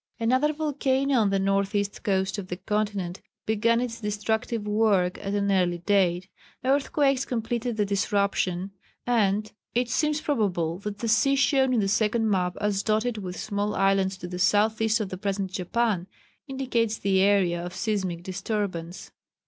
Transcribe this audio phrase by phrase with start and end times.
[0.19, 5.35] Another volcano on the north east coast of the continent began its destructive work at
[5.35, 6.27] an early date.
[6.65, 8.71] Earthquakes completed the disruption,
[9.05, 13.39] and it seems probable that the sea shown in the second map as dotted with
[13.39, 16.07] small islands to the south east of the present Japan,
[16.47, 19.11] indicates the area of seismic disturbance.